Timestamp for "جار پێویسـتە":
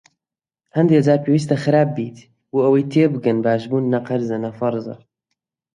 1.05-1.55